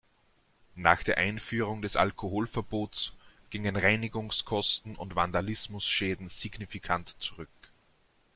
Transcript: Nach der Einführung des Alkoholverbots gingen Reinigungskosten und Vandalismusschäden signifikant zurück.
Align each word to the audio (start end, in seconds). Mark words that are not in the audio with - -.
Nach 0.73 1.03
der 1.03 1.19
Einführung 1.19 1.83
des 1.83 1.95
Alkoholverbots 1.95 3.11
gingen 3.51 3.75
Reinigungskosten 3.75 4.95
und 4.95 5.15
Vandalismusschäden 5.15 6.27
signifikant 6.27 7.17
zurück. 7.21 7.51